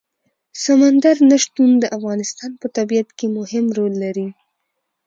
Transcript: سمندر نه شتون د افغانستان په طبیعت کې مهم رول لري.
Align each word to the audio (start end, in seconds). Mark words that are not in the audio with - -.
سمندر 0.63 1.17
نه 1.29 1.37
شتون 1.43 1.69
د 1.79 1.83
افغانستان 1.97 2.51
په 2.61 2.67
طبیعت 2.77 3.09
کې 3.17 3.27
مهم 3.37 3.65
رول 3.77 3.93
لري. 4.03 4.27